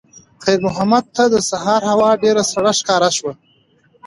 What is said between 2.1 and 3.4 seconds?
ډېره سړه ښکاره شوه.